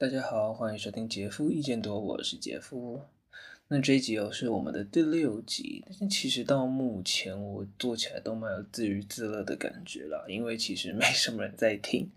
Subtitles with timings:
[0.00, 3.02] 大家好，欢迎收听杰夫意见多，我是杰夫。
[3.68, 12.10] 那这一集哦是我们的第六集，但是其实到目前我做起来都蛮有自娱自乐的感觉了，因为其实没什么人在听。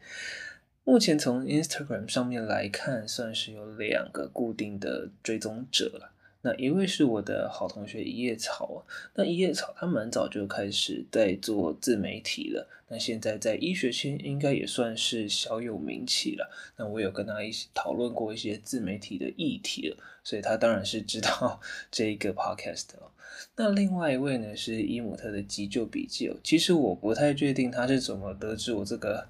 [0.85, 6.12] 目前从 Instagram 上面来看，算是有两个固定的追踪者了。
[6.45, 8.85] 那一位是我的好同学一叶草，
[9.15, 16.51] 那一叶草他蛮早就开始在做自媒体了，那现在在医学圈应该也算是小有名气了。
[16.75, 23.09] 那我有跟他一起讨论过一些自媒体的议题了，所以他当然是知道 这一个 podcast 哦。
[23.55, 29.27] 那另外一位呢是伊姆特的急救笔记哦，其实我不太确定他是怎么得知我这个。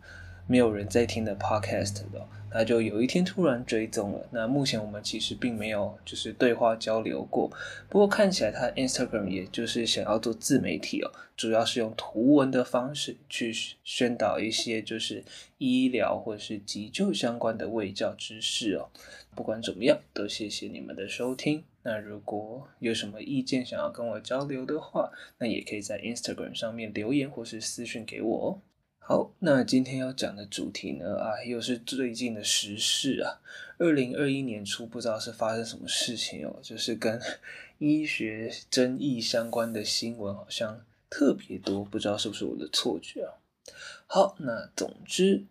[0.47, 4.27] 没有人在听的 podcast 的，他就有一天突然追踪了。
[4.31, 7.49] 那目前我们其实并没有就是对话交流过，
[7.89, 15.23] 不过看起来他 Instagram 也就是想要做自媒体哦，主要是用图文的方式去宣导一些就是
[15.57, 18.89] 医疗或者是急救相关的卫教知识哦。
[19.35, 21.63] 不管怎么样，都谢谢你们的收听。
[21.81, 28.61] 那如果有什么意见想要跟我交流的话，那也可以在 Instagram 上面留言或是私讯给我哦。
[29.05, 33.41] 好，那今天要讲的主题呢，啊，又是最近的时事啊。
[33.77, 37.19] 二零二一年初，不知道是发生什么事情哦，就是跟
[37.79, 43.33] 医学争议相关的新闻好像特别多，不知道是不是我的错觉啊。
[44.07, 45.43] 好，那总之。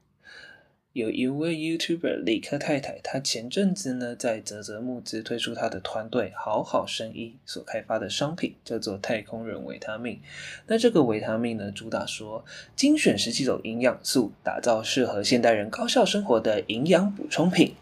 [0.93, 10.21] 有一位 YouTuber 理科太太，她前阵子呢在泽泽募资推出她的团队好好生意所开发的商品，叫做太空人维他命。
[10.67, 12.45] 那这个维他命呢，主打说
[12.77, 17.75] 精选十几种营养素，打造适合现代人高效生活的营养补充品。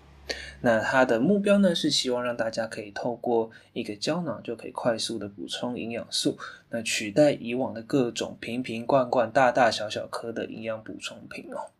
[0.60, 6.38] 那它的目标呢，是希望让大家可以透过一个胶囊就可以快速的补充营养素，
[6.70, 11.72] 那取代以往的各种瓶瓶罐罐、大大小小颗的营养补充品哦。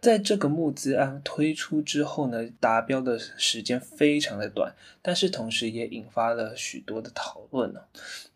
[0.00, 7.82] 在这个募资案推出之后呢，达标的时间非常的短，但是同时也引发了许多的讨论哦。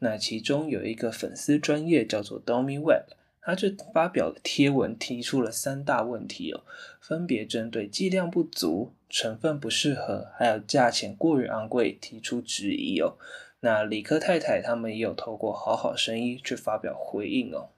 [0.01, 6.65] 那其中有一个粉丝专业叫做 Domi Web，他就发表了贴文，提出了三大问题哦，
[7.01, 13.17] 分别针对剂量不足、成分不适合，还有价钱过于昂贵提出质疑哦。
[13.61, 17.71] 那理科太太他们也有透过好好生医去发表回应哦。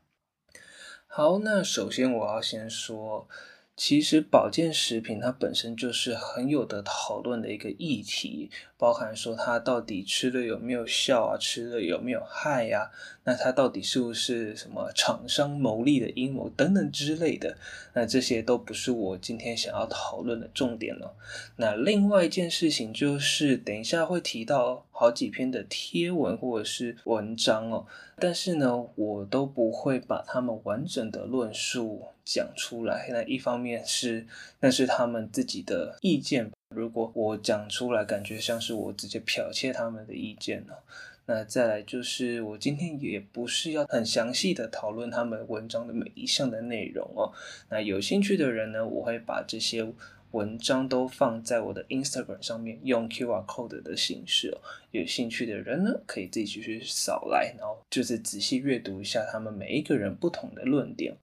[1.07, 3.29] 好，那首先我要先说。
[3.77, 12.91] 其实保健食品它本身就是很有得讨论的一个议题，包含说他到底吃了有没有效啊，吃了有没有害呀？
[13.25, 17.57] 那他到底是不是什么厂商牟利的阴谋等等之类的？
[17.95, 21.17] 那这些都不是我今天想要讨论的重点了。
[21.57, 27.87] 那另外一件事情就是，等一下会提到好几篇的贴文或者是文章哦，
[28.19, 33.09] 但是呢，我都不会把他们完整的论述讲出来。
[33.11, 34.27] 那一方面是
[34.61, 40.83] 那是他们自己的意见，如果我讲出来，感觉像是我直接剽窃他们的意见了。
[41.27, 47.33] 那再来就是，我今天也不是要很详细的讨论他们文章的每一项的内容哦。
[47.71, 49.87] 那有兴趣的人呢，我会把这些
[50.33, 54.61] 文章都放在我的 Instagram 上面，用 QR code 的形式哦。
[54.91, 61.17] 有兴趣的人呢，可以自己去扫来，然后就是仔细阅读一下他们每一个人不同的论点。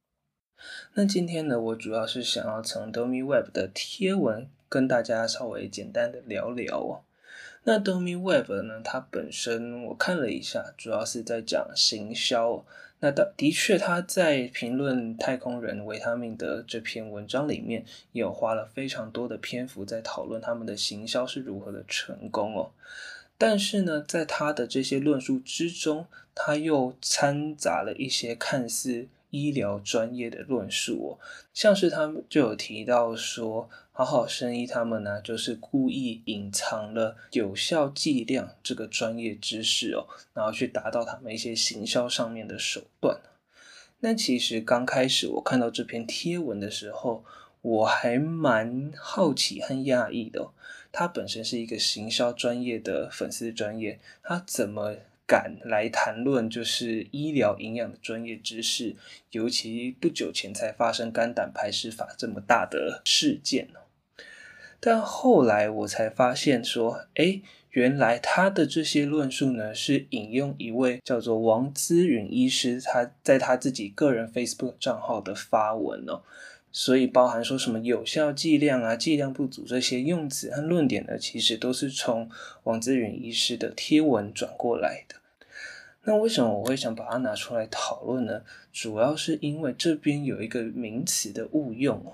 [0.94, 7.02] 那今天呢，我主要是想要从 Domi Web 的贴文跟大家稍微简单的聊聊哦。
[7.64, 12.66] 那 Domi Web 呢，它本身我看了一下，主要是在讲行销。
[13.00, 22.72] 那的的确，他在评论太空人维他命的这篇文章里面，有花了非常多的篇幅在讨论他们的行销是如何的成功哦。
[23.38, 31.10] 但是呢，在他的这些论述之中，他又掺杂了一些看似医疗专业的论述哦，
[31.56, 40.06] 像是他们就有提到说，好好生医他们呢，就是故意隐藏了有效剂量这个专业知识哦，
[40.36, 43.20] 然后去达到他们一些行销上面的手段。
[44.02, 47.26] 那其实刚开始我看到这篇贴文的时候，
[47.62, 50.54] 我还蛮好奇和讶异的哦，
[50.92, 54.98] 他本身是一个行销专业的粉丝专业，他怎么？
[55.26, 58.96] 敢来谈论就是医疗营养的专业知识，
[59.32, 63.70] 尤其不久前才发生肝胆排石法这么大的事件。
[64.80, 76.22] 但后来我才发现说，诶，原来他的这些论述呢，是引用一位叫做王姿允医师他在他自己个人 Facebook 账号的发文哦。
[76.76, 82.28] 所以包含说什么有效剂量啊、剂量不足这些用词和论点呢，其实都是从
[82.64, 85.18] 王志远医师的贴文转过来的。
[86.06, 88.42] 那为什么我会想把它拿出来讨论呢？
[88.72, 92.14] 主要是因为这边有一个名词的误用哦。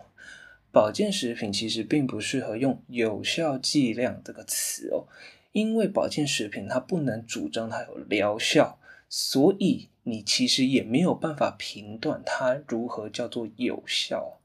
[0.71, 5.07] 保健食品其实并不适合用有效剂量这个词哦，
[5.53, 8.77] 因为保健食品它不能主张它有疗效，
[9.07, 14.38] 所以你其实也没有办法评断它如何叫做有效。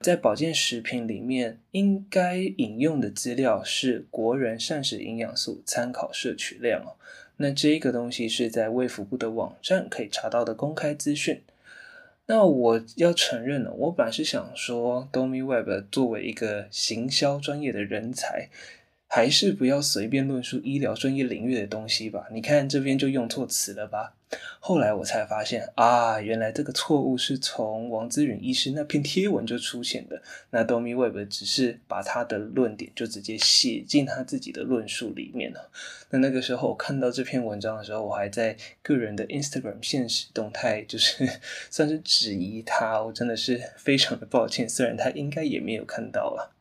[0.00, 6.94] 在保健食品里面，应该引用的资料是国人膳食营养素参考摄取量哦。
[7.38, 11.42] 那这个东西是在卫福部的网站可以查到的公开资讯。
[12.26, 18.48] 那我要承认呢，我本来是想说，Domi Web 作为一个行销专业的人才。
[19.08, 22.26] 还是不要随便论述医疗专业领域的东西吧。
[22.32, 24.14] 你看这边就用错词了吧？
[24.58, 30.20] 后来我才发现啊，原来这个错误是从王姿允医师那篇贴文就出现的。
[30.50, 35.70] 那 Domi Web 只是把他的论点就直接写进他自己的论述里面了。
[36.10, 41.28] 那那个时候我看到这篇文章的时候，我还在个人的 Instagram 现实动态，就是
[41.70, 43.00] 算是质疑他。
[43.00, 46.52] 我真的是非常的抱歉，虽然他应该也没有看到了。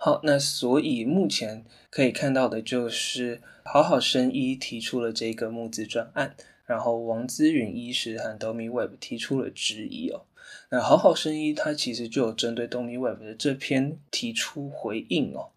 [0.00, 10.22] 好，那所以目前可以看到的就是好好生医提出了这个募资专案，然后王资允医师和 Domi Web 提出了质疑哦。
[10.70, 15.50] 那好好生医他其实就有针对 Domi Web 的这篇提出回应哦。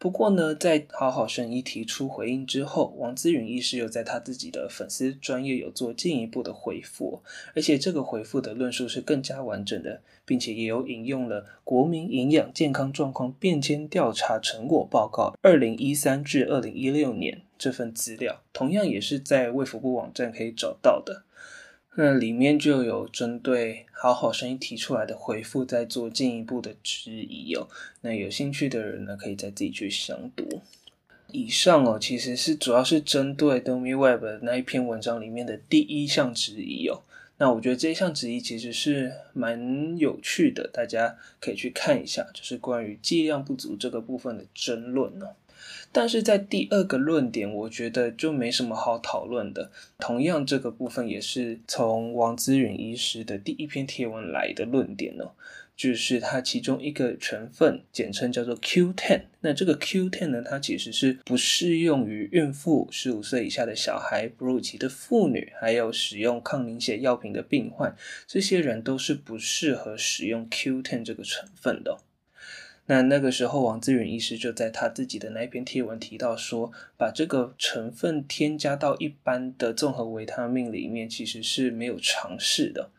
[0.00, 7.22] 不过呢，在好好生医提出回应之后，王姿允医师又在他自己的粉丝专业有做进一步的回复，
[7.54, 21.24] 而且这个回复的论述是更加完整的，并且也有引用了《国民营养健康状况变迁调查成果报告（二零一三至二零一六年）》这份资料，同样也是在卫福部网站可以找到的。
[21.96, 27.68] 那里面就有针对好好声音提出来的回复，再做进一步的质疑哦。
[28.02, 30.62] 那有兴趣的人呢，可以再自己去详读。
[31.32, 37.02] 以上哦，其实是主要是针对 Domi Web 那一篇文章里面的第一项质疑哦。
[37.38, 45.34] 那我觉得这一项质疑其实是蛮有趣的，大家可以去看一下，就是关于剂量不足这个部分的争论哦。
[45.92, 49.70] 但是在第二个论点，我觉得就没什么好讨论的。
[49.98, 55.32] 同样，这个部分也是从王姿允医师的第一篇贴文来的论点哦，
[55.76, 59.22] 就是它其中一个成分，简称叫做 Q10。
[59.40, 67.96] 那这个 Q10 呢，它其实是不适用于孕妇、十五岁以下的小孩、哺乳期的妇女，还有使用抗凝血药品的病患，
[68.26, 71.98] 这些人都是不适合使用 Q10 这个成分的。
[72.86, 82.90] 那那个时候，王志远医师就在他自己的那一篇贴文提到说，把这个成分添加到一般的综合维他命里面，其实是没有尝试的。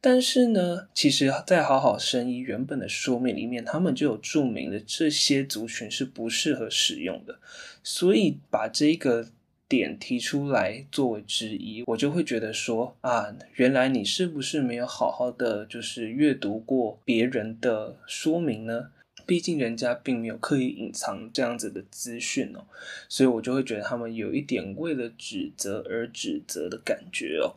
[0.00, 7.38] 但是呢，其实，在好好生医原本的说明里面，他们就有注明了这些族群是不适合使用的。
[7.84, 9.28] 所以把这个
[9.68, 18.90] 点提出来作为质疑，我就会觉得说啊，原来你是不是没有好好的就是阅读过别人的说明呢？
[19.26, 22.64] 毕竟人家并没有刻意隐藏这样子的资讯哦，
[23.08, 27.56] 所以我就会觉得他们有一点为了指责而指责的感觉哦。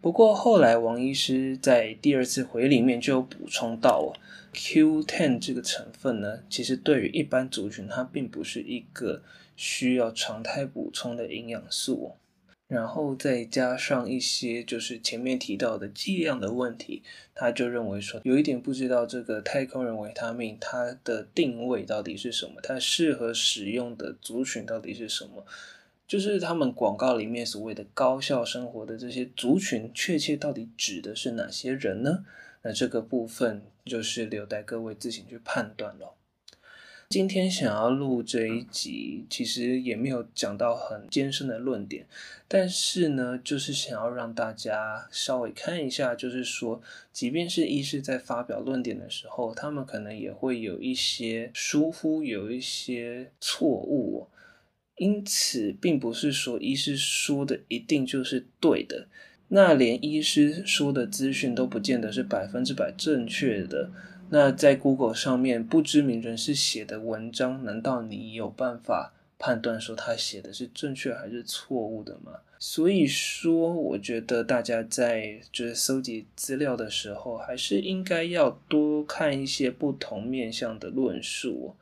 [0.00, 4.08] 不过后来王医师在第二次回里面就补充到哦
[4.54, 9.22] ，Q10 这个成分呢，其实对于一般族群它并不是一个
[9.56, 12.08] 需要常态补充的营养素哦。
[12.68, 17.02] 然后再加上一些就是前面提到的剂量的问题，
[17.34, 25.46] 他就认为说有一点不知道这个太空人维他命它的定位到底是什么，它适合使用的族群到底是什么，
[26.08, 32.24] 就是他们广告里面所谓的高效生活的这些族群，确切到底指的是哪些人呢？
[32.62, 36.14] 那这个部分就是留待各位自行去判断了。
[37.08, 42.04] 今天想要录这一集，其实也没有讲到很艰深的论点，
[42.48, 46.82] 但是呢，就是想要让大家稍微看一下，就是说，
[47.12, 54.26] 即便是医师在发表论点的时候，他们可能也会有一些疏忽，有一些错误，
[54.96, 59.06] 因此，并不是说医师说的一定就是对的，
[59.48, 63.92] 那连医师说的资讯都不见得是百分之百正确的。
[64.30, 72.32] 那在 Google 上面不知名人士写的文章，难道你有办法判断说他写的是正确还是错误的吗？
[72.58, 81.76] 所以说，我觉得大家在就是搜集资料的时候，还是应该要多看一些不同面向的论述。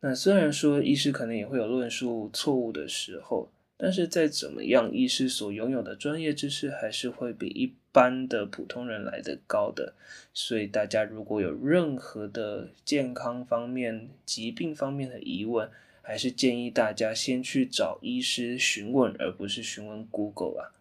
[0.00, 3.48] 那虽然说医师可能也会有论述错误的时候。
[3.78, 9.94] 但是再怎么样，医师所拥有的专业知识还是会比一般的普通人来的高的。
[10.34, 15.70] 所以大家如果有任何的健康方面、疾病方面的疑问，
[16.00, 20.74] 还是建议大家先去找医师询问，而不是询问 Google 啊。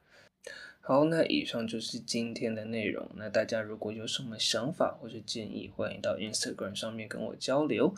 [0.84, 3.08] 好，那以上就是今天的内容。
[3.16, 7.94] 那大家如果有什么想法或者建议，欢迎到 Instagram 上面跟我交流。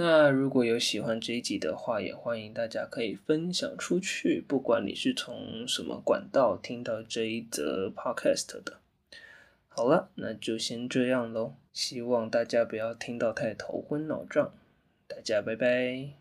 [0.00, 8.78] 那如果有喜欢这一集的话，也欢迎大家可以分享出去，不管你是从什么管道听到这一则 Podcast 的。
[9.66, 11.54] 好了，那就先这样喽。
[11.72, 14.54] 希望大家不要听到太头昏脑胀。
[15.08, 16.17] 大家拜拜。